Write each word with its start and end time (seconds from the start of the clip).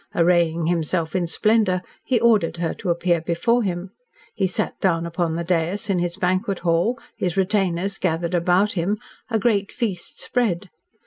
Arraying 0.15 0.65
himself 0.65 1.15
in 1.15 1.27
splendour 1.27 1.83
he 2.03 2.19
ordered 2.19 2.57
her 2.57 2.73
to 2.73 2.89
appear 2.89 3.21
before 3.21 3.61
him. 3.61 3.91
He 4.33 4.47
sat 4.47 4.73
upon 4.83 5.35
the 5.35 5.43
dais 5.43 5.91
in 5.91 5.99
his 5.99 6.17
banquet 6.17 6.57
hall, 6.65 6.97
his 7.15 7.37
retainers 7.37 7.99
gathered 7.99 8.33
about 8.33 8.71
him 8.71 8.97
a 9.29 9.37
great 9.37 9.71
feast 9.71 10.19
spread. 10.19 10.71